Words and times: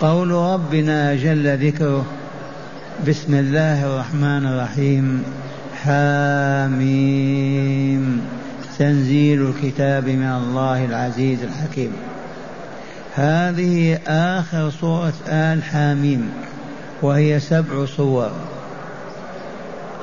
قول 0.00 0.30
ربنا 0.30 1.14
جل 1.14 1.68
ذكره 1.68 2.06
بسم 3.08 3.34
الله 3.34 3.86
الرحمن 3.94 4.46
الرحيم 4.46 5.22
حاميم 5.82 8.22
تنزيل 8.78 9.46
الكتاب 9.50 10.08
من 10.08 10.26
الله 10.26 10.84
العزيز 10.84 11.38
الحكيم 11.42 11.92
هذه 13.14 13.98
آخر 14.06 14.70
سورة 14.80 15.12
آل 15.28 15.62
حاميم 15.64 16.30
وهي 17.02 17.40
سبع 17.40 17.86
صور 17.96 18.30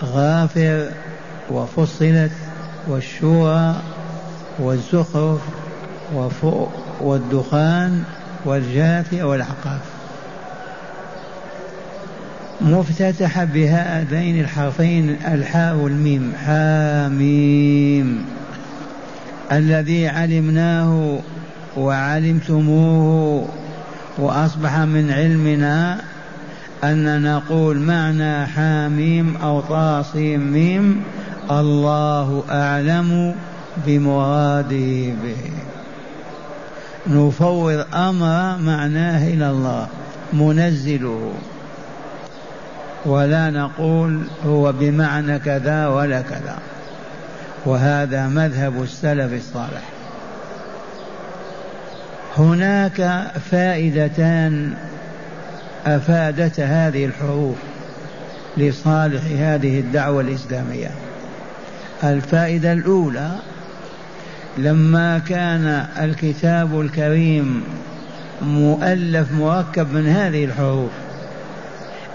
غافر 0.04 0.90
وفصلت 1.52 2.32
والشورى 2.88 3.76
والزخرف 4.60 5.42
وفوق 6.16 6.74
والدخان 7.02 8.04
والجاثي 8.46 9.24
والعقاف 9.24 9.80
مفتتح 12.62 13.44
بهذين 13.44 14.40
الحرفين 14.40 15.10
الحاء 15.10 15.76
والميم 15.76 16.34
حاميم 16.46 18.09
الذي 19.52 20.08
علمناه 20.08 21.20
وعلمتموه 21.78 23.48
واصبح 24.18 24.78
من 24.78 25.12
علمنا 25.12 26.00
ان 26.84 27.22
نقول 27.24 27.80
معنى 27.80 28.46
حاميم 28.48 29.38
او 29.44 29.60
طاسيم 29.62 30.40
ميم 30.54 31.04
الله 31.52 32.44
اعلم 32.50 33.36
بمراده 33.88 34.98
به 35.24 35.38
نفوض 37.08 37.86
امر 37.94 38.58
معناه 38.58 39.28
الى 39.28 39.50
الله 39.50 39.88
منزله 40.34 41.32
ولا 43.06 43.50
نقول 43.50 44.20
هو 44.46 44.72
بمعنى 44.74 45.40
كذا 45.40 45.88
ولا 45.88 46.22
كذا 46.22 46.56
وهذا 47.66 48.28
مذهب 48.28 48.84
السلف 48.84 49.34
الصالح 49.34 49.84
هناك 52.38 53.32
فائدتان 53.52 54.74
افادت 55.86 56.60
هذه 56.60 57.06
الحروف 57.06 57.56
لصالح 58.58 59.22
هذه 59.40 59.80
الدعوه 59.80 60.22
الاسلاميه 60.22 60.92
الفائده 62.04 62.74
الاولى 62.74 63.32
لما 64.58 65.20
كان 65.20 65.86
الكتاب 66.02 66.82
الكريم 66.82 67.64
مؤلف 68.42 69.32
مركب 69.32 69.94
من 69.94 70.08
هذه 70.08 70.46
الحروف 70.46 70.92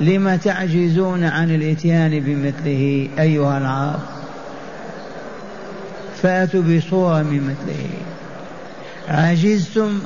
لم 0.00 0.36
تعجزون 0.36 1.24
عن 1.24 1.50
الاتيان 1.54 2.20
بمثله 2.20 3.08
ايها 3.18 3.58
العرب 3.58 4.00
فأتوا 6.24 6.62
بصورة 6.62 7.22
من 7.22 7.40
مثله 7.40 7.88
عجزتم 9.08 9.98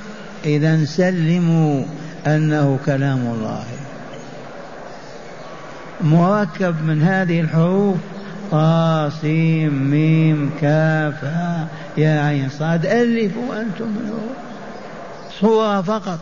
إذا 0.44 0.84
سلموا 0.84 1.84
أنه 2.26 2.78
كلام 2.86 3.18
الله 3.26 3.64
مركب 6.04 6.74
من 6.82 7.02
هذه 7.02 7.40
الحروف 7.40 7.96
قاسيم 8.50 9.90
ميم 9.90 10.50
كاف 10.60 11.14
يا 11.98 12.20
عين 12.20 12.48
صاد 12.58 12.86
ألفوا 12.86 13.60
أنتم 13.60 13.86
صورة 15.40 15.82
فقط 15.82 16.18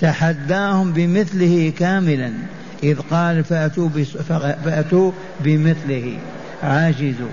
تحداهم 0.00 0.92
بمثله 0.92 1.72
كاملا 1.78 2.32
إذ 2.82 2.98
قال 3.10 3.44
فأتوا, 3.44 3.88
فأتوا 4.64 5.12
بمثله 5.40 6.18
عاجزوا 6.62 7.28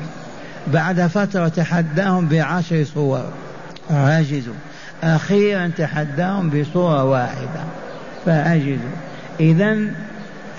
بعد 0.68 1.08
فترة 1.08 1.48
تحداهم 1.48 2.28
بعشر 2.28 2.84
صور 2.94 3.26
عجزوا 3.90 4.54
أخيرا 5.04 5.72
تحداهم 5.78 6.50
بصورة 6.50 7.04
واحدة 7.04 7.60
فعجزوا 8.26 8.96
إذا 9.40 9.78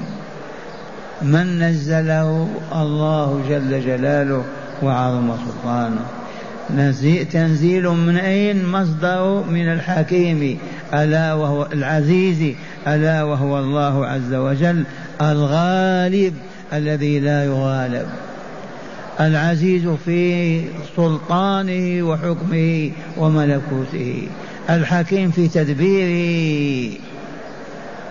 من 1.23 1.63
نزله 1.63 2.49
الله 2.75 3.43
جل 3.49 3.81
جلاله 3.87 4.45
وعظم 4.83 5.33
سلطانه 5.47 5.99
تنزيل 7.33 7.89
من 7.89 8.17
أين 8.17 8.69
مصدر 8.69 9.45
من 9.51 9.73
الحكيم 9.73 10.59
ألا 10.95 11.35
وهو 11.35 11.69
العزيز 11.73 12.55
ألا 12.87 13.23
وهو 13.23 13.59
الله 13.59 14.07
عز 14.07 14.35
وجل 14.35 14.85
الغالب 15.21 16.35
الذي 16.73 17.21
لا 17.21 17.45
يغالب 17.45 18.07
العزيز 19.21 19.89
في 20.05 20.63
سلطانه 20.97 22.03
وحكمه 22.03 22.91
وملكوته 23.17 24.29
الحكيم 24.71 25.31
في 25.31 25.49
تدبيره 25.49 26.93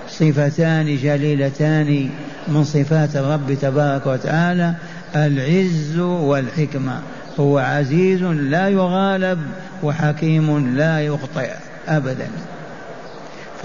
صفتان 0.09 0.97
جليلتان 0.97 2.09
من 2.47 2.63
صفات 2.63 3.15
الرب 3.15 3.57
تبارك 3.61 4.07
وتعالى 4.07 4.73
العز 5.15 5.97
والحكمه 5.99 6.99
هو 7.39 7.57
عزيز 7.59 8.23
لا 8.23 8.69
يغالب 8.69 9.39
وحكيم 9.83 10.75
لا 10.75 11.05
يخطئ 11.05 11.49
ابدا 11.87 12.27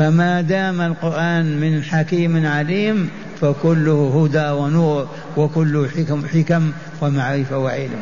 فما 0.01 0.41
دام 0.41 0.81
القرآن 0.81 1.61
من 1.61 1.83
حكيم 1.85 2.47
عليم 2.47 3.11
فكله 3.41 4.25
هدى 4.27 4.51
ونور 4.51 5.09
وكله 5.37 5.89
حكم, 5.89 6.23
حكم 6.27 6.71
ومعرفة 7.01 7.59
وعلم 7.59 7.99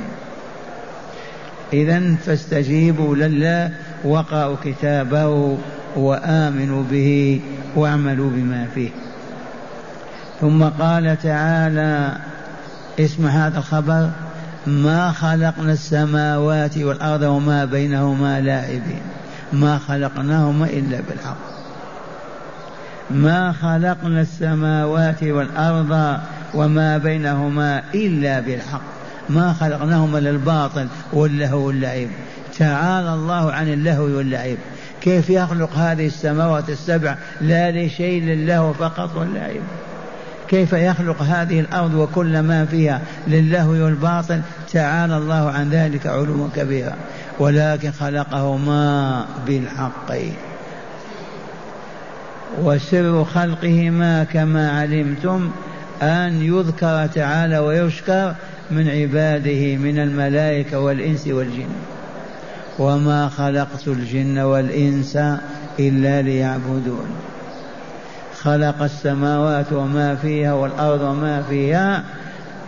إذا 1.73 2.15
فاستجيبوا 2.27 3.17
لله 3.17 3.71
وقرأوا 4.05 4.56
كتابه 4.65 5.59
وآمنوا 5.97 6.83
به 6.91 7.41
واعملوا 7.77 8.31
بما 8.31 8.67
فيه 8.75 8.91
ثم 10.41 10.65
قال 10.65 11.17
تعالى 11.23 12.17
اسم 13.00 13.27
هذا 13.27 13.59
الخبر 13.59 14.11
ما 14.67 15.12
خلقنا 15.12 15.73
السماوات 15.73 16.79
والأرض 16.79 17.23
وما 17.23 17.65
بينهما 17.65 18.41
لاعبين 18.41 19.00
ما 19.53 19.79
خلقناهما 19.79 20.67
إلا 20.67 20.97
بالحق 21.11 21.57
ما 23.10 23.52
خلقنا 23.52 24.20
السماوات 24.20 25.22
والأرض 25.25 26.19
وما 26.55 26.99
بينهما 26.99 27.82
إلا 27.94 28.40
بالحق 28.40 28.81
ما 29.31 29.52
خلقناهما 29.52 30.19
للباطل 30.19 30.87
واللهو 31.12 31.66
واللعب 31.66 32.08
تعالى 32.58 33.14
الله 33.14 33.52
عن 33.52 33.69
اللهو 33.72 34.02
واللعب 34.05 34.56
كيف 35.00 35.31
يخلق 35.31 35.70
هذه 35.76 36.06
السماوات 36.06 36.70
السبع 36.70 37.16
لا 37.40 37.70
لشيء 37.70 38.22
لله 38.22 38.72
فقط 38.72 39.16
واللعب 39.16 39.61
كيف 40.49 40.72
يخلق 40.72 41.22
هذه 41.22 41.61
الأرض 41.61 41.94
وكل 41.94 42.40
ما 42.40 42.64
فيها 42.64 43.00
للهو 43.28 43.70
والباطل 43.70 44.40
تعالى 44.72 45.16
الله 45.16 45.50
عن 45.50 45.70
ذلك 45.70 46.06
علوا 46.06 46.49
كبيرا 46.56 46.93
ولكن 47.38 47.93
خلقهما 47.93 49.25
بالحق 49.46 50.12
وسر 52.65 53.25
خلقهما 53.25 54.25
كما 54.25 54.71
علمتم 54.81 55.50
أن 56.03 56.43
يذكر 56.43 57.06
تعالى 57.06 57.59
ويشكر 57.59 58.35
من 58.71 58.89
عباده 58.89 59.77
من 59.77 59.99
الملائكة 59.99 60.79
والإنس 60.81 61.27
والجن 61.29 61.69
وما 62.79 63.29
خلقت 63.29 63.89
الجن 63.89 64.39
والإنس 64.39 65.17
إلا 65.81 66.23
ليعبدون 66.23 67.06
خلق 68.41 68.83
السماوات 68.83 69.73
وما 69.73 70.15
فيها 70.15 70.55
والأرض 70.55 71.00
وما 71.00 71.43
فيها 71.43 72.05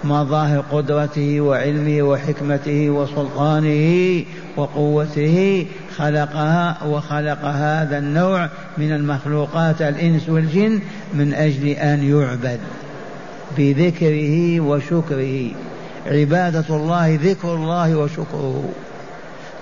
مظاهر 0.04 0.60
قدرته 0.72 1.40
وعلمه 1.40 2.02
وحكمته 2.02 2.90
وسلطانه 2.90 4.24
وقوته 4.56 5.66
خلقها 5.96 6.84
وخلق 6.84 7.44
هذا 7.44 7.98
النوع 7.98 8.48
من 8.78 8.92
المخلوقات 8.92 9.82
الانس 9.82 10.28
والجن 10.28 10.80
من 11.14 11.34
اجل 11.34 11.68
ان 11.68 12.10
يعبد 12.10 12.58
بذكره 13.58 14.60
وشكره 14.60 15.50
عباده 16.06 16.64
الله 16.76 17.18
ذكر 17.22 17.54
الله 17.54 17.96
وشكره 17.98 18.64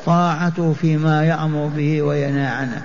طاعته 0.07 0.73
فيما 0.73 1.25
يامر 1.25 1.67
به 1.77 2.03
وينهى 2.03 2.47
عنه 2.47 2.83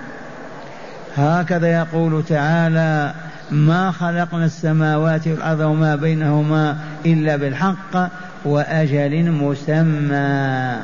هكذا 1.15 1.71
يقول 1.81 2.23
تعالى 2.25 3.13
ما 3.51 3.91
خلقنا 3.91 4.45
السماوات 4.45 5.27
والأرض 5.27 5.59
وما 5.59 5.95
بينهما 5.95 6.77
إلا 7.05 7.35
بالحق 7.35 8.09
وأجل 8.45 9.31
مسمى 9.31 10.75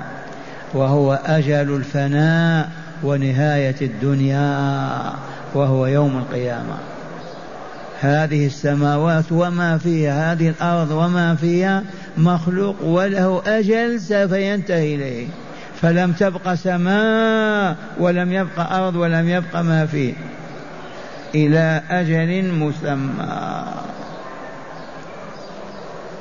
وهو 0.73 1.19
أجل 1.25 1.75
الفناء 1.75 2.69
ونهاية 3.03 3.75
الدنيا 3.81 4.89
وهو 5.53 5.85
يوم 5.87 6.17
القيامة 6.17 6.75
هذه 8.01 8.45
السماوات 8.45 9.31
وما 9.31 9.77
فيها 9.77 10.31
هذه 10.33 10.49
الأرض 10.49 10.91
وما 10.91 11.35
فيها 11.35 11.83
مخلوق 12.17 12.75
وله 12.83 13.41
أجل 13.47 14.01
سوف 14.01 14.31
ينتهي 14.31 14.95
إليه 14.95 15.27
فلم 15.81 16.11
تبق 16.11 16.53
سماء 16.53 17.75
ولم 17.99 18.33
يبق 18.33 18.59
أرض 18.59 18.95
ولم 18.95 19.29
يبق 19.29 19.55
ما 19.59 19.85
فيه 19.85 20.13
إلى 21.35 21.81
أجل 21.89 22.53
مسمى 22.53 23.63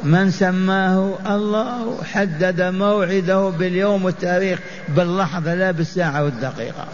من 0.05 0.31
سماه 0.31 1.11
الله 1.31 1.99
حدد 2.13 2.61
موعده 2.63 3.49
باليوم 3.49 4.05
والتاريخ 4.05 4.59
باللحظة 4.89 5.55
لا 5.55 5.71
بالساعة 5.71 6.25
والدقيقة 6.25 6.85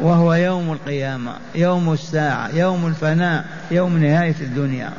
وهو 0.00 0.34
يوم 0.34 0.72
القيامة 0.72 1.30
يوم 1.54 1.92
الساعة 1.92 2.48
يوم 2.54 2.86
الفناء 2.86 3.44
يوم 3.70 3.98
نهاية 3.98 4.34
الدنيا 4.40 4.90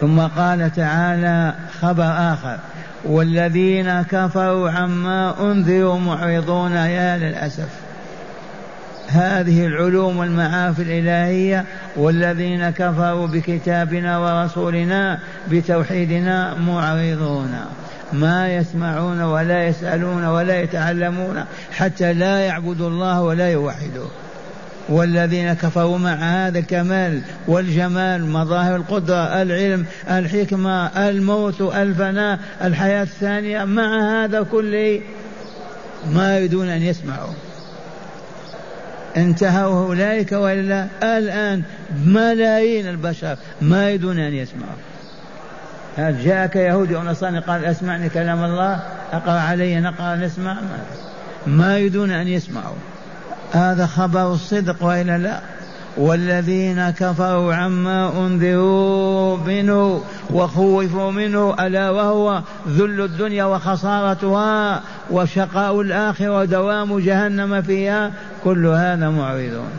ثم 0.00 0.20
قال 0.20 0.72
تعالى 0.76 1.54
خبر 1.82 2.04
آخر 2.04 2.58
والذين 3.04 4.02
كفروا 4.02 4.70
عما 4.70 5.34
أنذروا 5.52 5.98
معرضون 5.98 6.72
يا 6.72 7.16
للأسف 7.18 7.68
هذه 9.12 9.66
العلوم 9.66 10.16
والمعافي 10.16 10.82
الإلهية 10.82 11.64
والذين 11.96 12.70
كفروا 12.70 13.26
بكتابنا 13.26 14.18
ورسولنا 14.18 15.18
بتوحيدنا 15.50 16.54
معرضون 16.54 17.54
ما 18.12 18.54
يسمعون 18.54 19.20
ولا 19.22 19.66
يسألون 19.66 20.24
ولا 20.24 20.60
يتعلمون 20.60 21.44
حتى 21.72 22.12
لا 22.12 22.38
يعبدوا 22.38 22.88
الله 22.88 23.22
ولا 23.22 23.48
يوحدوه 23.50 24.10
والذين 24.88 25.52
كفروا 25.52 25.98
مع 25.98 26.10
هذا 26.46 26.58
الكمال 26.58 27.20
والجمال 27.48 28.26
مظاهر 28.26 28.76
القدرة 28.76 29.42
العلم 29.42 29.86
الحكمة 30.10 30.86
الموت 30.86 31.60
الفناء 31.60 32.38
الحياة 32.64 33.02
الثانية 33.02 33.64
مع 33.64 34.22
هذا 34.24 34.42
كله 34.42 35.00
ما 36.14 36.36
يريدون 36.36 36.68
أن 36.68 36.82
يسمعوا 36.82 37.30
انتهوا 39.16 39.86
أولئك 39.86 40.32
وإلا 40.32 40.86
الآن 41.02 41.62
ملايين 42.04 42.88
البشر 42.88 43.36
ما 43.62 43.88
يريدون 43.88 44.18
أن 44.18 44.34
يسمعوا 44.34 44.72
هل 45.96 46.24
جاءك 46.24 46.56
يهودي 46.56 46.96
أو 46.96 47.02
نصراني 47.02 47.38
قال 47.38 47.64
أسمعني 47.64 48.08
كلام 48.08 48.44
الله 48.44 48.80
أقرأ 49.12 49.40
علي 49.40 49.80
نقرأ 49.80 50.16
نسمع 50.16 50.54
ما, 50.54 50.78
ما 51.46 51.78
يريدون 51.78 52.10
أن 52.10 52.28
يسمعوا 52.28 52.74
هذا 53.52 53.86
خبر 53.86 54.32
الصدق 54.32 54.84
وإلا 54.84 55.18
لا 55.18 55.40
والذين 55.96 56.90
كفروا 56.90 57.54
عما 57.54 58.26
أنذروا 58.26 59.36
منه 59.46 60.00
وخوفوا 60.30 61.10
منه 61.10 61.66
ألا 61.66 61.90
وهو 61.90 62.40
ذل 62.70 63.00
الدنيا 63.00 63.44
وخسارتها 63.44 64.80
وشقاء 65.10 65.80
الآخرة 65.80 66.38
ودوام 66.38 66.98
جهنم 66.98 67.62
فيها 67.62 68.10
كل 68.44 68.66
هذا 68.66 69.08
معرضون 69.08 69.70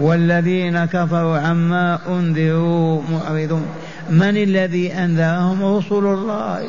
والذين 0.00 0.84
كفروا 0.84 1.38
عما 1.38 1.98
أنذروا 2.08 3.02
معرضون 3.12 3.66
من 4.10 4.36
الذي 4.36 4.92
أنذرهم 4.92 5.64
رسل 5.76 5.94
الله 6.04 6.62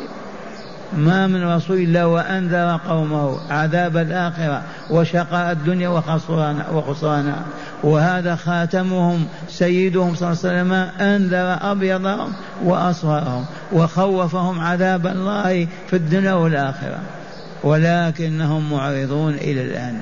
ما 0.97 1.27
من 1.27 1.43
رسول 1.43 1.77
إلا 1.77 2.05
وأنذر 2.05 2.79
قومه 2.89 3.37
عذاب 3.49 3.97
الآخرة 3.97 4.61
وشقاء 4.89 5.51
الدنيا 5.51 5.89
وخسران 5.89 6.59
وخسرانا 6.73 7.35
وهذا 7.83 8.35
خاتمهم 8.35 9.25
سيدهم 9.49 10.15
صلى 10.15 10.29
الله 10.29 10.39
عليه 10.43 10.61
وسلم 10.61 10.73
أنذر 11.07 11.71
أبيضهم 11.71 12.31
وأصفرهم 12.63 13.45
وخوفهم 13.73 14.59
عذاب 14.59 15.07
الله 15.07 15.67
في 15.89 15.95
الدنيا 15.95 16.33
والآخرة 16.33 16.97
ولكنهم 17.63 18.71
معرضون 18.73 19.33
إلى 19.33 19.61
الآن 19.61 19.97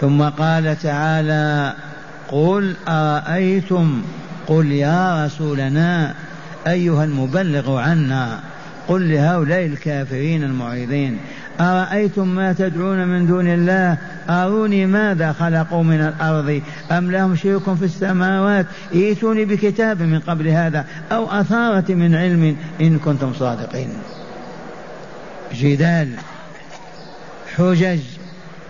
ثم 0.00 0.22
قال 0.22 0.76
تعالى 0.82 1.74
قل 2.30 2.74
أرأيتم 2.88 4.02
قل 4.46 4.66
يا 4.72 5.26
رسولنا 5.26 6.14
أيها 6.66 7.04
المبلغ 7.04 7.76
عنا 7.78 8.40
قل 8.88 9.12
لهؤلاء 9.12 9.66
الكافرين 9.66 10.44
المعرضين 10.44 11.18
أرأيتم 11.60 12.28
ما 12.28 12.52
تدعون 12.52 13.08
من 13.08 13.26
دون 13.26 13.48
الله 13.48 13.96
أروني 14.28 14.86
ماذا 14.86 15.32
خلقوا 15.32 15.82
من 15.82 16.00
الأرض 16.00 16.62
أم 16.90 17.10
لهم 17.10 17.36
شرك 17.36 17.74
في 17.74 17.84
السماوات 17.84 18.66
ائتوني 18.94 19.44
بكتاب 19.44 20.02
من 20.02 20.18
قبل 20.20 20.48
هذا 20.48 20.84
أو 21.12 21.30
أثارة 21.30 21.92
من 21.94 22.14
علم 22.14 22.56
إن 22.80 22.98
كنتم 22.98 23.34
صادقين 23.34 23.88
جدال 25.54 26.08
حجج 27.56 28.00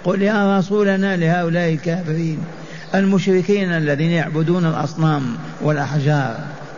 قل 0.04 0.22
يا 0.22 0.58
رسولنا 0.58 1.16
لهؤلاء 1.16 1.72
الكافرين 1.72 2.38
المشركين 2.94 3.72
الذين 3.72 4.10
يعبدون 4.10 4.66
الأصنام 4.66 5.22
والأحجار 5.60 6.36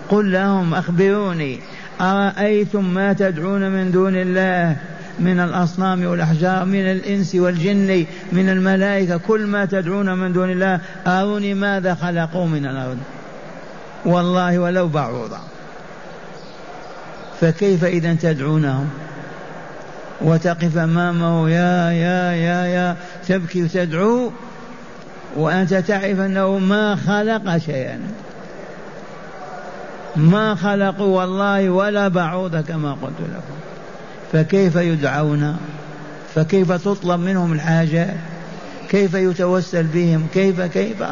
قل 0.09 0.33
لهم 0.33 0.75
أخبروني 0.75 1.59
أرأيتم 2.01 2.95
ما 2.95 3.13
تدعون 3.13 3.71
من 3.71 3.91
دون 3.91 4.17
الله 4.17 4.77
من 5.21 5.41
الأصنام 5.41 6.05
والأحجار 6.07 6.65
من 6.65 6.81
الإنس 6.91 7.35
والجن 7.35 8.07
من 8.33 8.49
الملائكة 8.49 9.17
كل 9.29 9.47
ما 9.47 9.65
تدعون 9.65 10.19
من 10.19 10.33
دون 10.33 10.51
الله 10.51 10.81
أروني 11.07 11.55
ماذا 11.55 11.95
خلقوا 11.95 12.47
من 12.47 12.67
الأرض 12.67 12.99
والله 14.05 14.59
ولو 14.59 14.89
بعوضا 14.89 15.41
فكيف 17.41 17.85
إذا 17.85 18.15
تدعونهم 18.15 18.89
وتقف 20.21 20.77
أمامه 20.79 21.51
يا 21.51 21.91
يا 21.91 22.33
يا 22.33 22.67
يا 22.67 22.97
تبكي 23.29 23.63
وتدعو 23.63 24.31
وأنت 25.37 25.75
تعرف 25.75 26.21
أنه 26.21 26.59
ما 26.59 26.97
خلق 26.97 27.57
شيئا 27.59 28.01
ما 30.17 30.55
خلقوا 30.55 31.21
والله 31.21 31.71
ولا 31.71 32.09
بعوض 32.09 32.57
كما 32.57 32.93
قلت 32.93 33.21
لكم 33.35 33.57
فكيف 34.33 34.77
يدعون 34.77 35.57
فكيف 36.35 36.73
تطلب 36.73 37.21
منهم 37.21 37.53
الحاجات 37.53 38.15
كيف 38.89 39.15
يتوسل 39.15 39.83
بهم 39.83 40.27
كيف 40.35 40.61
كيف 40.61 41.03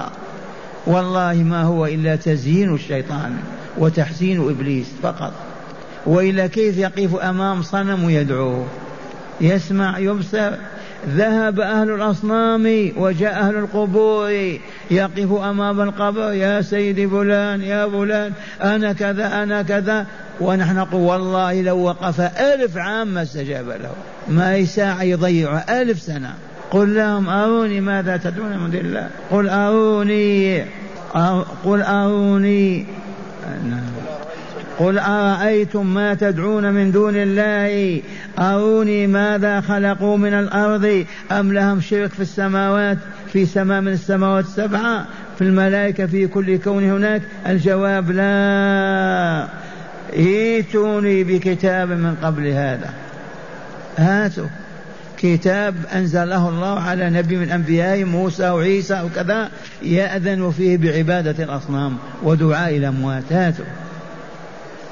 والله 0.86 1.34
ما 1.34 1.62
هو 1.62 1.86
إلا 1.86 2.16
تزيين 2.16 2.74
الشيطان 2.74 3.36
وتحسين 3.78 4.50
إبليس 4.50 4.86
فقط 5.02 5.32
وإلى 6.06 6.48
كيف 6.48 6.76
يقف 6.78 7.14
أمام 7.16 7.62
صنم 7.62 8.04
ويدعوه 8.04 8.66
يسمع 9.40 9.98
يبصر 9.98 10.50
ذهب 11.08 11.60
أهل 11.60 11.90
الأصنام 11.90 12.92
وجاء 12.96 13.32
أهل 13.40 13.56
القبور 13.56 14.30
يقف 14.90 15.32
أمام 15.32 15.80
القبر 15.80 16.32
يا 16.32 16.60
سيدي 16.62 17.08
فلان 17.08 17.62
يا 17.62 17.88
فلان 17.88 18.32
أنا 18.62 18.92
كذا 18.92 19.42
أنا 19.42 19.62
كذا 19.62 20.06
ونحن 20.40 20.76
نقول 20.76 21.00
والله 21.02 21.62
لو 21.62 21.78
وقف 21.78 22.20
ألف 22.20 22.76
عام 22.76 23.08
ما 23.08 23.22
استجاب 23.22 23.68
له 23.68 23.90
ما 24.28 24.56
يساع 24.56 24.94
ساعة 24.94 25.02
يضيع 25.02 25.58
ألف 25.80 26.02
سنة 26.02 26.34
قل 26.70 26.94
لهم 26.96 27.28
أروني 27.28 27.80
ماذا 27.80 28.16
تدعون 28.16 28.58
من 28.58 28.74
الله 28.74 29.08
قل 29.30 29.48
أروني 29.48 30.64
قل 31.64 31.82
أروني 31.82 32.86
قل 34.78 34.98
أرأيتم 34.98 35.86
ما 35.94 36.14
تدعون 36.14 36.72
من 36.72 36.90
دون 36.92 37.16
الله 37.16 38.02
أروني 38.38 39.06
ماذا 39.06 39.60
خلقوا 39.60 40.16
من 40.16 40.34
الأرض 40.34 41.06
أم 41.32 41.52
لهم 41.52 41.80
شرك 41.80 42.10
في 42.10 42.20
السماوات 42.20 42.98
في 43.32 43.46
سماء 43.46 43.80
من 43.80 43.92
السماوات 43.92 44.44
السبعة 44.44 45.06
في 45.38 45.42
الملائكة 45.44 46.06
في 46.06 46.26
كل 46.26 46.56
كون 46.58 46.90
هناك 46.90 47.22
الجواب 47.46 48.10
لا 48.10 49.46
ائتوني 50.16 51.24
بكتاب 51.24 51.88
من 51.88 52.14
قبل 52.22 52.46
هذا 52.46 52.90
هاتوا 53.98 54.46
كتاب 55.18 55.74
أنزله 55.94 56.48
الله 56.48 56.80
على 56.80 57.10
نبي 57.10 57.36
من 57.36 57.50
أنبيائه 57.50 58.04
موسى 58.04 58.48
وعيسى 58.50 59.02
وكذا 59.02 59.48
يأذن 59.82 60.50
فيه 60.56 60.76
بعبادة 60.76 61.44
الأصنام 61.44 61.96
ودعاء 62.22 62.76
الأموات 62.76 63.32
هاتوا 63.32 63.64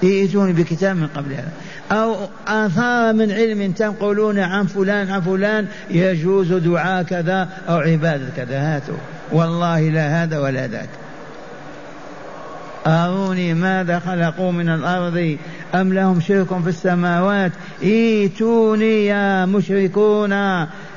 ائتوني 0.02 0.52
بكتاب 0.52 0.96
من 0.96 1.06
قبل 1.06 1.32
هذا 1.32 1.50
أو 1.92 2.16
آثار 2.46 3.12
من 3.12 3.32
علم 3.32 3.72
تنقلون 3.72 4.38
عن 4.38 4.66
فلان 4.66 5.10
عن 5.10 5.20
فلان 5.20 5.66
يجوز 5.90 6.52
دعاء 6.52 7.02
كذا 7.02 7.48
أو 7.68 7.74
عبادة 7.76 8.26
كذا 8.36 8.58
هاتوا 8.60 8.94
والله 9.32 9.80
لا 9.80 10.22
هذا 10.24 10.38
ولا 10.38 10.66
ذاك 10.66 10.88
أروني 12.86 13.54
ماذا 13.54 13.98
خلقوا 13.98 14.52
من 14.52 14.68
الأرض 14.68 15.36
أم 15.74 15.92
لهم 15.94 16.20
شرك 16.20 16.62
في 16.62 16.68
السماوات 16.68 17.52
ائتوني 17.82 19.06
يا 19.06 19.46
مشركون 19.46 20.32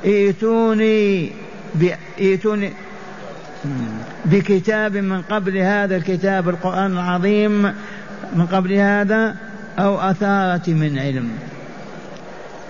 ائتوني 0.06 1.32
ائتوني 2.20 2.74
بكتاب 4.25 4.98
من 4.98 5.22
قبل 5.22 5.58
هذا 5.58 5.96
الكتاب 5.98 6.50
القرآن 6.50 6.92
العظيم 6.94 7.72
من 8.36 8.46
قبل 8.46 8.74
هذا 8.74 9.36
أو 9.80 9.98
أثارة 10.00 10.70
من 10.70 11.00
علم 11.00 11.30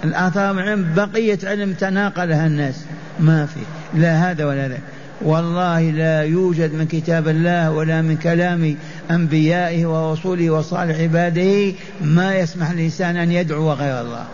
الأثار 0.04 0.54
من 0.54 0.62
علم 0.62 0.94
بقية 0.96 1.38
علم 1.44 1.74
تناقلها 1.74 2.48
الناس 2.48 2.84
ما 3.20 3.46
في 3.46 3.60
لا 4.00 4.32
هذا 4.32 4.46
ولا 4.46 4.68
ذاك 4.68 4.82
والله 5.22 5.82
لا 5.82 6.20
يوجد 6.22 6.74
من 6.74 6.86
كتاب 6.86 7.28
الله 7.28 7.72
ولا 7.72 8.02
من 8.02 8.18
كلام 8.18 8.76
أنبيائه 9.12 9.86
ورسوله 10.10 10.50
وصالح 10.52 11.00
عباده 11.00 11.74
ما 12.02 12.36
يسمح 12.36 12.70
الإنسان 12.70 13.18
أن 13.18 13.32
يدعو 13.32 13.72
غير 13.74 14.02
الله 14.02 14.26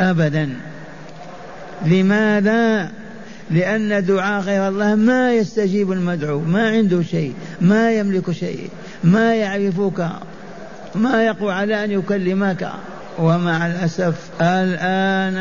أبدا 0.00 0.50
لماذا 1.86 2.90
لأن 3.50 4.04
دعاء 4.04 4.42
غير 4.42 4.68
الله 4.68 4.94
ما 4.94 5.32
يستجيب 5.34 5.92
المدعو 5.92 6.40
ما 6.40 6.68
عنده 6.70 7.02
شيء 7.02 7.34
ما 7.60 7.92
يملك 7.92 8.30
شيء 8.30 8.68
ما 9.04 9.34
يعرفك 9.34 10.08
ما 10.94 11.24
يقوى 11.24 11.52
على 11.52 11.84
أن 11.84 11.90
يكلمك 11.90 12.72
ومع 13.18 13.66
الأسف 13.66 14.16
الآن 14.40 15.36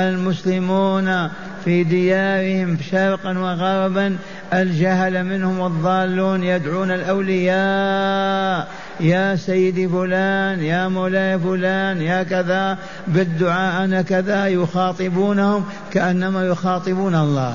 المسلمون 0.00 1.28
في 1.64 1.84
ديارهم 1.84 2.78
شرقا 2.90 3.38
وغربا 3.38 4.16
الجهل 4.52 5.24
منهم 5.24 5.66
الضالون 5.66 6.42
يدعون 6.42 6.90
الأولياء 6.90 8.68
يا 9.00 9.36
سيدي 9.36 9.88
فلان 9.88 10.60
يا 10.62 10.88
مولاي 10.88 11.38
فلان 11.38 12.02
يا 12.02 12.22
كذا 12.22 12.78
بالدعاء 13.08 13.84
أنا 13.84 14.02
كذا 14.02 14.46
يخاطبونهم 14.46 15.64
كأنما 15.92 16.44
يخاطبون 16.46 17.14
الله 17.14 17.54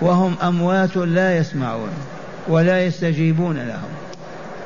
وهم 0.00 0.34
أموات 0.42 0.96
لا 0.96 1.36
يسمعون 1.36 1.90
ولا 2.48 2.84
يستجيبون 2.86 3.56
لهم 3.56 3.88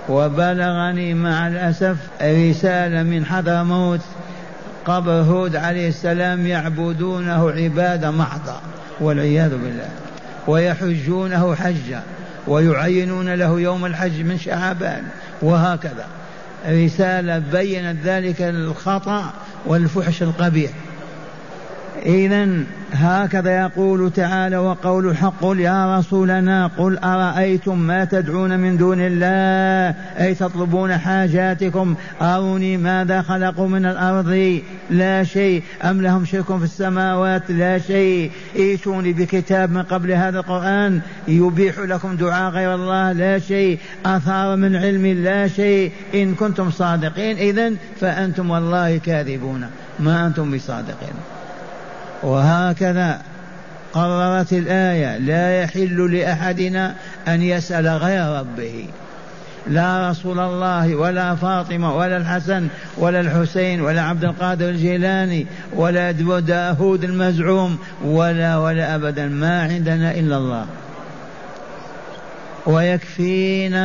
وبلغني 0.08 1.14
مع 1.14 1.48
الأسف 1.48 1.96
رسالة 2.22 3.02
من 3.02 3.24
حضرموت 3.26 4.00
قبر 4.84 5.10
هود 5.22 5.56
عليه 5.56 5.88
السلام 5.88 6.46
يعبدونه 6.46 7.50
عبادة 7.50 8.10
محضة 8.10 8.54
والعياذ 9.00 9.50
بالله 9.50 9.88
ويحجونه 10.46 11.54
حجة 11.54 12.00
ويعينون 12.48 13.34
له 13.34 13.60
يوم 13.60 13.86
الحج 13.86 14.20
من 14.20 14.38
شعبان 14.38 15.02
وهكذا 15.42 16.04
رسالة 16.68 17.38
بينت 17.52 17.96
ذلك 18.06 18.42
الخطأ 18.42 19.24
والفحش 19.66 20.22
القبيح 20.22 20.70
إذا 22.06 22.48
هكذا 22.92 23.60
يقول 23.60 24.10
تعالى 24.12 24.56
وقول 24.56 25.16
حق 25.16 25.42
يا 25.56 25.98
رسولنا 25.98 26.66
قل 26.66 26.98
أرأيتم 26.98 27.78
ما 27.78 28.04
تدعون 28.04 28.58
من 28.60 28.76
دون 28.76 29.00
الله 29.00 29.94
أي 30.20 30.34
تطلبون 30.34 30.98
حاجاتكم 30.98 31.94
أروني 32.22 32.76
ماذا 32.76 33.22
خلقوا 33.22 33.68
من 33.68 33.86
الأرض 33.86 34.60
لا 34.90 35.24
شيء 35.24 35.62
أم 35.84 36.02
لهم 36.02 36.24
شرك 36.24 36.44
في 36.58 36.64
السماوات 36.64 37.50
لا 37.50 37.78
شيء 37.78 38.30
ائتوني 38.56 39.12
بكتاب 39.12 39.70
من 39.72 39.82
قبل 39.82 40.12
هذا 40.12 40.38
القرآن 40.38 41.00
يبيح 41.28 41.78
لكم 41.78 42.16
دعاء 42.16 42.50
غير 42.52 42.74
الله 42.74 43.12
لا 43.12 43.38
شيء 43.38 43.78
أثار 44.06 44.56
من 44.56 44.76
علم 44.76 45.06
لا 45.06 45.48
شيء 45.48 45.92
إن 46.14 46.34
كنتم 46.34 46.70
صادقين 46.70 47.36
إذا 47.36 47.70
فأنتم 48.00 48.50
والله 48.50 48.96
كاذبون 48.98 49.64
ما 50.00 50.26
أنتم 50.26 50.54
بصادقين 50.56 51.14
وهكذا 52.22 53.18
قررت 53.92 54.52
الآية 54.52 55.18
لا 55.18 55.60
يحل 55.62 56.16
لأحدنا 56.16 56.94
أن 57.28 57.42
يسأل 57.42 57.86
غير 57.88 58.26
ربه 58.26 58.86
لا 59.70 60.10
رسول 60.10 60.38
الله 60.40 60.94
ولا 60.96 61.34
فاطمة 61.34 61.96
ولا 61.96 62.16
الحسن 62.16 62.68
ولا 62.98 63.20
الحسين 63.20 63.80
ولا 63.80 64.00
عبد 64.02 64.24
القادر 64.24 64.68
الجيلاني 64.68 65.46
ولا 65.76 66.10
داود 66.10 67.04
المزعوم 67.04 67.78
ولا 68.04 68.56
ولا 68.56 68.94
أبدا 68.94 69.26
ما 69.28 69.62
عندنا 69.62 70.10
إلا 70.10 70.36
الله 70.36 70.66
ويكفينا 72.66 73.82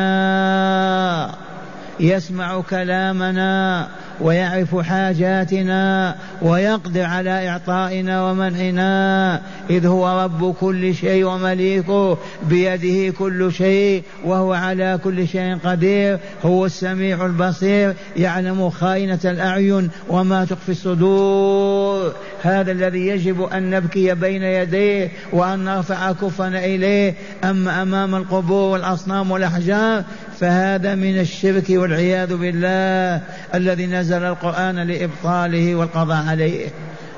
يسمع 2.00 2.62
كلامنا 2.62 3.88
ويعرف 4.22 4.76
حاجاتنا 4.80 6.16
ويقدر 6.42 7.04
على 7.04 7.50
إعطائنا 7.50 8.30
ومنعنا 8.32 9.42
إذ 9.70 9.86
هو 9.86 10.22
رب 10.24 10.54
كل 10.54 10.96
شيء 10.96 11.26
ومليكه 11.26 12.18
بيده 12.50 13.14
كل 13.20 13.52
شيء 13.54 14.04
وهو 14.26 14.54
على 14.54 15.00
كل 15.04 15.28
شيء 15.28 15.58
قدير 15.66 16.18
هو 16.46 16.66
السميع 16.66 17.26
البصير 17.26 17.94
يعلم 18.18 18.70
خائنة 18.70 19.20
الأعين 19.26 19.90
وما 20.10 20.46
تخفي 20.46 20.70
الصدور 20.72 22.12
هذا 22.44 22.72
الذي 22.72 23.08
يجب 23.08 23.44
أن 23.44 23.70
نبكي 23.70 24.16
بين 24.16 24.44
يديه 24.44 25.12
وأن 25.34 25.66
نرفع 25.66 26.12
كفنا 26.12 26.66
إليه 26.66 27.14
أما 27.44 27.82
أمام 27.82 28.16
القبور 28.16 28.70
والأصنام 28.70 29.32
والأحجار 29.32 30.04
فهذا 30.40 30.96
من 30.96 31.20
الشرك 31.20 31.66
والعياذ 31.70 32.36
بالله 32.38 33.22
الذي 33.56 33.88
نزل 33.88 34.24
القرآن 34.24 34.80
لإبطاله 34.80 35.76
والقضاء 35.76 36.26
عليه 36.30 36.68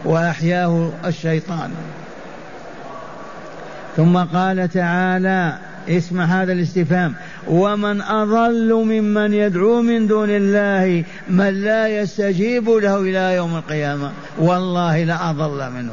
وأحياه 0.05 0.91
الشيطان 1.05 1.71
ثم 3.97 4.17
قال 4.17 4.69
تعالى 4.69 5.57
اسمع 5.89 6.25
هذا 6.25 6.53
الاستفهام 6.53 7.13
ومن 7.47 8.01
أضل 8.01 8.73
ممن 8.73 9.33
يدعو 9.33 9.81
من 9.81 10.07
دون 10.07 10.29
الله 10.29 11.03
من 11.29 11.49
لا 11.61 11.87
يستجيب 11.87 12.69
له 12.69 12.99
إلى 13.01 13.35
يوم 13.35 13.55
القيامة 13.55 14.11
والله 14.37 15.03
لأضل 15.03 15.71
منه 15.71 15.91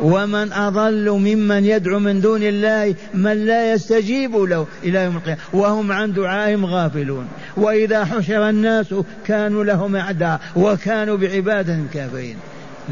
ومن 0.00 0.52
أضل 0.52 1.10
ممن 1.10 1.64
يدعو 1.64 1.98
من 1.98 2.20
دون 2.20 2.42
الله 2.42 2.94
من 3.14 3.44
لا 3.46 3.72
يستجيب 3.72 4.36
له 4.36 4.66
إلى 4.82 5.04
يوم 5.04 5.16
القيامة 5.16 5.38
وهم 5.52 5.92
عن 5.92 6.12
دعائهم 6.12 6.66
غافلون 6.66 7.26
وإذا 7.56 8.04
حشر 8.04 8.48
الناس 8.48 8.94
كانوا 9.26 9.64
لهم 9.64 9.96
أعداء 9.96 10.40
وكانوا 10.56 11.16
بعبادهم 11.16 11.88
كافرين 11.94 12.36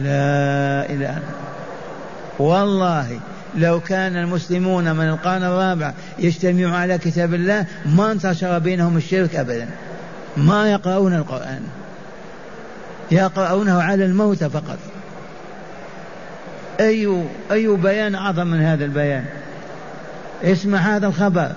لا 0.02 0.90
إله 0.90 1.18
والله 2.38 3.20
لو 3.58 3.80
كان 3.80 4.16
المسلمون 4.16 4.92
من 4.92 5.08
القرن 5.08 5.42
الرابع 5.44 5.92
يجتمعون 6.18 6.72
على 6.74 6.98
كتاب 6.98 7.34
الله 7.34 7.66
ما 7.96 8.12
انتشر 8.12 8.58
بينهم 8.58 8.96
الشرك 8.96 9.36
أبدا 9.36 9.68
ما 10.36 10.72
يقرؤون 10.72 11.14
القرآن 11.14 11.60
يقرؤونه 13.10 13.82
على 13.82 14.04
الموت 14.04 14.44
فقط 14.44 14.78
أي 16.80 17.24
أي 17.52 17.68
بيان 17.76 18.14
أعظم 18.14 18.46
من 18.46 18.60
هذا 18.60 18.84
البيان 18.84 19.24
اسمع 20.44 20.78
هذا 20.78 21.06
الخبر 21.06 21.52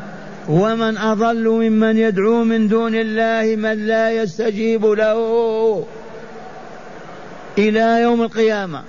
ومن 0.49 0.97
أضل 0.97 1.49
ممن 1.49 1.97
يدعو 1.97 2.43
من 2.43 2.67
دون 2.67 2.95
الله 2.95 3.55
من 3.55 3.85
لا 3.87 4.11
يستجيب 4.11 4.85
له 4.85 5.83
إلى 7.57 8.01
يوم 8.01 8.21
القيامة 8.21 8.81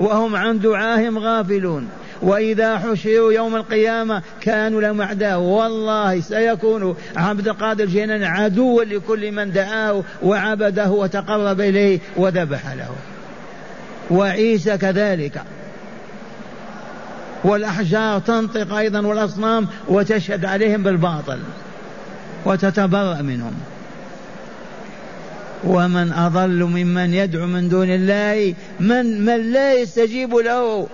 وهم 0.00 0.36
عن 0.36 0.58
دعاهم 0.58 1.18
غافلون 1.18 1.88
وإذا 2.22 2.78
حشروا 2.78 3.32
يوم 3.32 3.56
القيامة 3.56 4.22
كانوا 4.40 4.80
لهم 4.80 5.00
أعداء 5.00 5.40
والله 5.40 6.20
سيكون 6.20 6.96
عبد 7.16 7.48
القادر 7.48 7.84
جيلاني 7.84 8.26
عدوا 8.26 8.84
لكل 8.84 9.32
من 9.32 9.52
دعاه 9.52 10.02
وعبده 10.22 10.90
وتقرب 10.90 11.60
إليه 11.60 11.98
وذبح 12.16 12.72
له 12.74 12.90
وعيسى 14.10 14.76
كذلك 14.76 15.42
والأحجار 17.44 18.18
تنطق 18.18 18.72
أيضا 18.74 19.00
والأصنام 19.06 19.66
وتشهد 19.88 20.44
عليهم 20.44 20.82
بالباطل 20.82 21.38
وتتبرأ 22.44 23.22
منهم 23.22 23.52
ومن 25.64 26.12
أضل 26.12 26.64
ممن 26.64 27.14
يدعو 27.14 27.46
من 27.46 27.68
دون 27.68 27.90
الله 27.90 28.54
من 28.80 29.24
من 29.24 29.52
لا 29.52 29.72
يستجيب 29.74 30.34
له 30.34 30.86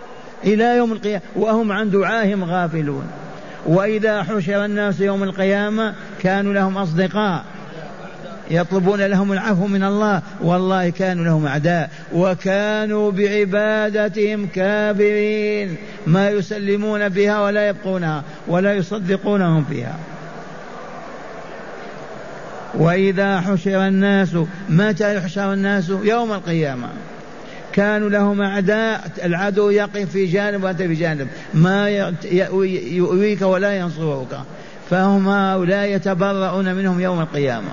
إلى 0.44 0.76
يوم 0.76 0.92
القيامة 0.92 1.22
وهم 1.36 1.72
عن 1.72 1.90
دعائهم 1.90 2.44
غافلون 2.44 3.04
وإذا 3.66 4.22
حشر 4.22 4.64
الناس 4.64 5.00
يوم 5.00 5.22
القيامة 5.22 5.94
كانوا 6.20 6.52
لهم 6.54 6.78
أصدقاء 6.78 7.44
يطلبون 8.50 9.00
لهم 9.00 9.32
العفو 9.32 9.66
من 9.66 9.84
الله 9.84 10.22
والله 10.42 10.88
كانوا 10.90 11.24
لهم 11.24 11.46
أعداء 11.46 11.90
وكانوا 12.14 13.10
بعبادتهم 13.10 14.46
كافرين 14.46 15.76
ما 16.06 16.28
يسلمون 16.30 17.08
بها 17.08 17.40
ولا 17.40 17.68
يبقونها 17.68 18.22
ولا 18.48 18.74
يصدقونهم 18.74 19.64
فيها 19.64 19.94
وإذا 22.74 23.40
حشر 23.40 23.86
الناس 23.86 24.28
متى 24.70 25.16
يحشر 25.16 25.52
الناس 25.52 25.88
يوم 26.04 26.32
القيامة 26.32 26.88
كانوا 27.72 28.10
لهم 28.10 28.40
أعداء 28.42 29.00
العدو 29.24 29.70
يقف 29.70 30.10
في 30.10 30.26
جانب 30.26 30.64
وأنت 30.64 30.82
في 30.82 30.94
جانب 30.94 31.28
ما 31.54 31.88
يؤويك 32.24 33.42
ولا 33.42 33.76
ينصرك 33.76 34.40
فهم 34.90 35.28
هؤلاء 35.28 35.84
يتبرؤون 35.88 36.74
منهم 36.74 37.00
يوم 37.00 37.20
القيامه 37.20 37.68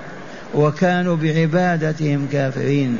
وكانوا 0.54 1.16
بعبادتهم 1.16 2.26
كافرين 2.32 2.98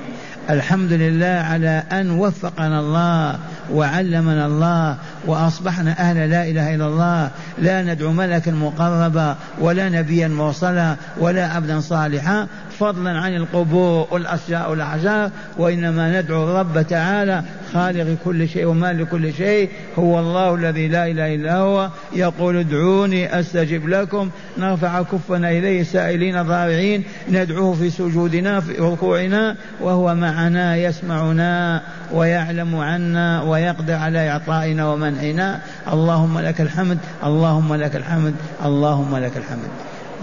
الحمد 0.50 0.92
لله 0.92 1.26
على 1.26 1.82
ان 1.92 2.10
وفقنا 2.10 2.80
الله 2.80 3.38
وعلمنا 3.72 4.46
الله 4.46 4.96
وأصبحنا 5.26 5.92
أهل 5.98 6.30
لا 6.30 6.44
إله 6.48 6.74
إلا 6.74 6.86
الله 6.86 7.30
لا 7.58 7.82
ندعو 7.82 8.12
ملكا 8.12 8.50
مقربا 8.52 9.36
ولا 9.60 9.88
نبيا 9.88 10.28
مرسلا 10.28 10.96
ولا 11.20 11.46
عبدا 11.46 11.80
صالحا 11.80 12.46
فضلا 12.78 13.10
عن 13.10 13.34
القبور 13.36 14.06
والأشجار 14.10 14.70
والأحجار 14.70 15.30
وإنما 15.58 16.20
ندعو 16.20 16.44
الرب 16.44 16.82
تعالى 16.88 17.42
خالق 17.74 18.16
كل 18.24 18.48
شيء 18.48 18.66
ومال 18.66 19.06
كل 19.10 19.32
شيء 19.32 19.70
هو 19.98 20.20
الله 20.20 20.54
الذي 20.54 20.88
لا 20.88 21.06
إله 21.06 21.34
إلا 21.34 21.56
هو 21.56 21.88
يقول 22.16 22.56
ادعوني 22.56 23.40
أستجب 23.40 23.88
لكم 23.88 24.30
نرفع 24.58 25.02
كفنا 25.02 25.50
إليه 25.50 25.82
سائلين 25.82 26.42
ضارعين 26.42 27.04
ندعوه 27.32 27.74
في 27.74 27.90
سجودنا 27.90 28.60
في 28.60 28.72
ركوعنا 28.76 29.56
وهو 29.80 30.14
معنا 30.14 30.76
يسمعنا 30.76 31.82
ويعلم 32.12 32.76
عنا 32.76 33.42
ويقدر 33.42 33.94
على 33.94 34.30
إعطائنا 34.30 34.86
وما 34.86 35.07
طمأنينا 35.10 35.60
اللهم 35.92 36.38
لك 36.38 36.60
الحمد 36.60 36.98
اللهم 37.24 37.74
لك 37.74 37.96
الحمد 37.96 38.34
اللهم 38.64 39.16
لك 39.16 39.36
الحمد 39.36 39.68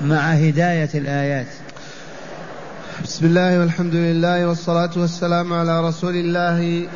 مع 0.03 0.17
هداية 0.17 0.89
الآيات 0.95 1.45
بسم 3.03 3.25
الله 3.25 3.59
والحمد 3.59 3.95
لله 3.95 4.47
والصلاة 4.47 4.89
والسلام 4.97 5.53
على 5.53 5.87
رسول 5.87 6.15
الله 6.15 6.87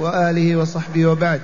وآله 0.00 0.56
وصحبه 0.56 1.06
وبعد 1.06 1.40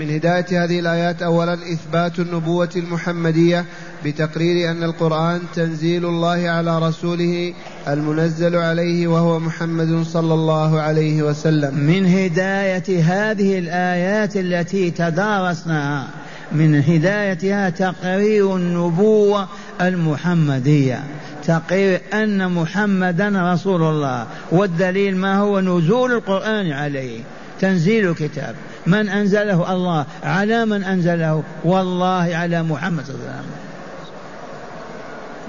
من 0.00 0.10
هداية 0.10 0.64
هذه 0.64 0.78
الآيات 0.80 1.22
أولا 1.22 1.54
إثبات 1.54 2.18
النبوة 2.18 2.70
المحمدية 2.76 3.64
بتقرير 4.04 4.70
أن 4.70 4.82
القرآن 4.82 5.40
تنزيل 5.54 6.04
الله 6.04 6.48
على 6.50 6.78
رسوله 6.78 7.54
المنزل 7.88 8.56
عليه 8.56 9.06
وهو 9.06 9.38
محمد 9.40 10.02
صلى 10.06 10.34
الله 10.34 10.80
عليه 10.80 11.22
وسلم 11.22 11.74
من 11.74 12.06
هداية 12.06 13.02
هذه 13.02 13.58
الآيات 13.58 14.36
التي 14.36 14.90
تدارسناها 14.90 16.06
من 16.52 16.74
هدايتها 16.82 17.70
تقرير 17.70 18.56
النبوة 18.56 19.48
المحمدية 19.80 21.02
تقرير 21.46 22.00
أن 22.14 22.52
محمدا 22.54 23.52
رسول 23.52 23.82
الله 23.82 24.26
والدليل 24.52 25.16
ما 25.16 25.38
هو 25.38 25.60
نزول 25.60 26.12
القرآن 26.12 26.72
عليه 26.72 27.20
تنزيل 27.60 28.08
الكتاب 28.08 28.54
من 28.86 29.08
أنزله 29.08 29.72
الله 29.72 30.06
على 30.24 30.66
من 30.66 30.84
أنزله 30.84 31.42
والله 31.64 32.36
على 32.36 32.62
محمد 32.62 33.04
صلى 33.04 33.14
الله 33.16 33.28
عليه 33.28 33.40
وسلم 33.40 33.62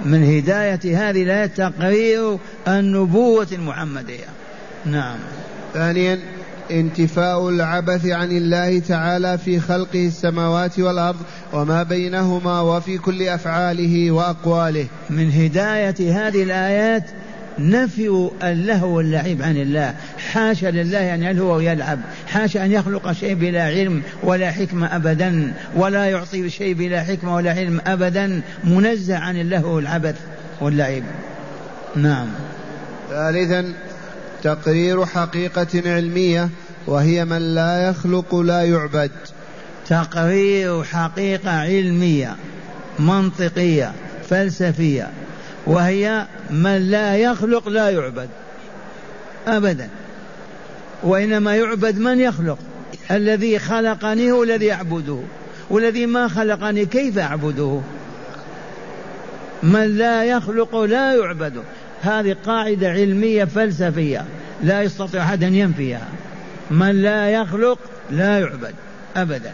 من 0.05 0.23
هداية 0.23 1.09
هذه 1.09 1.23
الآية 1.23 1.45
تقرير 1.45 2.37
النبوة 2.67 3.47
المحمدية 3.51 4.25
نعم 4.85 5.17
ثانيا 5.73 6.19
انتفاء 6.71 7.49
العبث 7.49 8.05
عن 8.05 8.31
الله 8.31 8.79
تعالى 8.79 9.37
في 9.37 9.59
خلقه 9.59 10.07
السماوات 10.07 10.79
والارض 10.79 11.15
وما 11.53 11.83
بينهما 11.83 12.61
وفي 12.61 12.97
كل 12.97 13.23
افعاله 13.27 14.11
واقواله 14.11 14.85
من 15.09 15.31
هدايه 15.31 16.27
هذه 16.27 16.43
الايات 16.43 17.05
نفي 17.59 18.27
اللهو 18.43 18.97
واللعب 18.97 19.41
عن 19.41 19.57
الله 19.57 19.93
حاشا 20.31 20.67
لله 20.67 21.15
أن 21.15 21.23
يلهو 21.23 21.55
ويلعب 21.55 21.99
حاشا 22.27 22.65
أن 22.65 22.71
يخلق 22.71 23.11
شيء 23.11 23.33
بلا 23.33 23.63
علم 23.65 24.01
ولا 24.23 24.51
حكمة 24.51 24.95
أبدا 24.95 25.53
ولا 25.75 26.05
يعطي 26.05 26.49
شيء 26.49 26.73
بلا 26.73 27.03
حكمة 27.03 27.35
ولا 27.35 27.51
علم 27.51 27.81
أبدا 27.87 28.41
منزه 28.63 29.17
عن 29.17 29.37
اللهو 29.39 29.75
والعبث 29.75 30.15
واللعب 30.61 31.03
نعم 31.95 32.27
ثالثا 33.09 33.73
تقرير 34.43 35.05
حقيقة 35.05 35.83
علمية 35.93 36.49
وهي 36.87 37.25
من 37.25 37.37
لا 37.55 37.89
يخلق 37.89 38.35
لا 38.35 38.61
يعبد 38.63 39.11
تقرير 39.89 40.83
حقيقة 40.83 41.49
علمية 41.61 42.35
منطقية 42.99 43.91
فلسفية 44.29 45.07
وهي 45.67 46.25
من 46.49 46.89
لا 46.91 47.15
يخلق 47.17 47.69
لا 47.69 47.89
يعبد 47.89 48.29
أبدا 49.47 49.89
وإنما 51.03 51.55
يعبد 51.55 51.99
من 51.99 52.19
يخلق 52.19 52.57
الذي 53.11 53.59
خلقني 53.59 54.31
هو 54.31 54.43
الذي 54.43 54.71
أعبده 54.71 55.19
والذي 55.69 56.05
ما 56.05 56.27
خلقني 56.27 56.85
كيف 56.85 57.17
أعبده 57.17 57.79
من 59.63 59.97
لا 59.97 60.23
يخلق 60.23 60.75
لا 60.77 61.13
يعبد 61.15 61.53
هذه 62.01 62.35
قاعدة 62.45 62.89
علمية 62.89 63.43
فلسفية 63.45 64.25
لا 64.63 64.81
يستطيع 64.81 65.21
أحد 65.23 65.43
أن 65.43 65.55
ينفيها 65.55 66.07
من 66.71 67.01
لا 67.01 67.29
يخلق 67.29 67.79
لا 68.11 68.39
يعبد 68.39 68.73
أبدا 69.17 69.51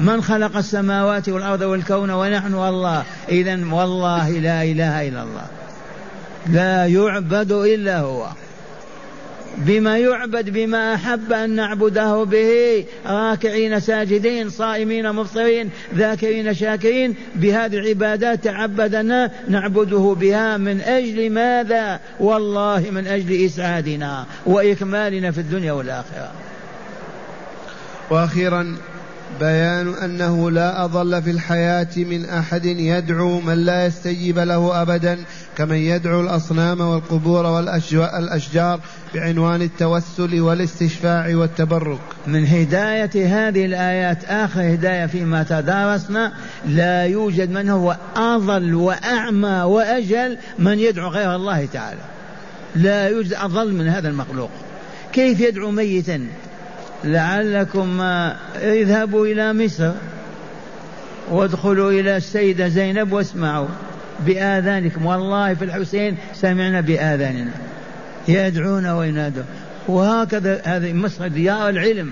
من 0.00 0.22
خلق 0.22 0.56
السماوات 0.56 1.28
والأرض 1.28 1.60
والكون 1.60 2.10
ونحن 2.10 2.54
والله 2.54 3.04
إذا 3.28 3.52
والله 3.70 4.30
لا 4.30 4.62
إله 4.62 5.08
إلا 5.08 5.22
الله 5.22 5.46
لا 6.46 6.86
يعبد 6.86 7.52
إلا 7.52 7.98
هو 7.98 8.26
بما 9.56 9.98
يعبد 9.98 10.50
بما 10.50 10.94
أحب 10.94 11.32
أن 11.32 11.50
نعبده 11.50 12.24
به 12.24 12.84
راكعين 13.06 13.80
ساجدين 13.80 14.50
صائمين 14.50 15.12
مفطرين 15.12 15.70
ذاكرين 15.94 16.54
شاكرين 16.54 17.14
بهذه 17.34 17.76
العبادات 17.78 18.44
تعبدنا 18.44 19.30
نعبده 19.48 20.16
بها 20.20 20.56
من 20.56 20.80
أجل 20.80 21.30
ماذا 21.30 22.00
والله 22.20 22.84
من 22.92 23.06
أجل 23.06 23.46
إسعادنا 23.46 24.24
وإكمالنا 24.46 25.30
في 25.30 25.38
الدنيا 25.40 25.72
والآخرة 25.72 26.30
وأخيرا 28.10 28.76
بيان 29.40 29.94
انه 29.94 30.50
لا 30.50 30.84
اضل 30.84 31.22
في 31.22 31.30
الحياه 31.30 31.88
من 31.96 32.24
احد 32.24 32.64
يدعو 32.64 33.40
من 33.40 33.54
لا 33.64 33.86
يستجيب 33.86 34.38
له 34.38 34.82
ابدا 34.82 35.18
كمن 35.56 35.76
يدعو 35.76 36.20
الاصنام 36.20 36.80
والقبور 36.80 37.46
والاشجار 37.46 38.80
بعنوان 39.14 39.62
التوسل 39.62 40.40
والاستشفاع 40.40 41.28
والتبرك. 41.36 41.98
من 42.26 42.46
هدايه 42.46 43.10
هذه 43.48 43.64
الايات 43.64 44.24
اخر 44.24 44.60
هدايه 44.62 45.06
فيما 45.06 45.42
تدارسنا 45.42 46.32
لا 46.68 47.04
يوجد 47.04 47.50
من 47.50 47.68
هو 47.68 47.96
اضل 48.16 48.74
واعمى 48.74 49.48
واجل 49.62 50.38
من 50.58 50.78
يدعو 50.78 51.08
غير 51.08 51.34
الله 51.34 51.66
تعالى. 51.72 52.00
لا 52.76 53.08
يوجد 53.08 53.32
اضل 53.34 53.72
من 53.72 53.88
هذا 53.88 54.08
المخلوق. 54.08 54.50
كيف 55.12 55.40
يدعو 55.40 55.70
ميتا 55.70 56.26
لعلكم 57.04 57.88
ما 57.96 58.36
اذهبوا 58.56 59.26
إلى 59.26 59.52
مصر 59.52 59.92
وادخلوا 61.30 61.90
إلى 61.90 62.16
السيدة 62.16 62.68
زينب 62.68 63.12
واسمعوا 63.12 63.66
بآذانكم 64.26 65.06
والله 65.06 65.54
في 65.54 65.64
الحسين 65.64 66.16
سمعنا 66.34 66.80
بآذاننا 66.80 67.50
يدعون 68.28 68.86
وينادون 68.86 69.44
وهكذا 69.88 70.60
هذه 70.64 70.92
مصر 70.92 71.26
ديار 71.28 71.68
العلم 71.68 72.10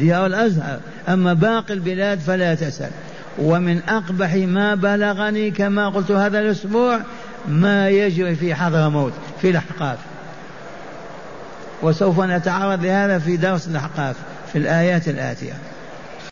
ديار 0.00 0.26
الأزهر 0.26 0.78
أما 1.08 1.32
باقي 1.32 1.74
البلاد 1.74 2.18
فلا 2.18 2.54
تسأل 2.54 2.90
ومن 3.38 3.80
أقبح 3.88 4.34
ما 4.34 4.74
بلغني 4.74 5.50
كما 5.50 5.88
قلت 5.88 6.10
هذا 6.10 6.38
الأسبوع 6.40 7.00
ما 7.48 7.88
يجري 7.88 8.34
في 8.34 8.54
حضرموت 8.54 9.12
في 9.42 9.50
الأحقاف 9.50 9.98
وسوف 11.82 12.20
نتعرض 12.20 12.84
لهذا 12.84 13.18
في 13.18 13.36
درس 13.36 13.66
الأحقاف 13.68 14.16
في 14.52 14.58
الآيات 14.58 15.08
الآتية 15.08 15.52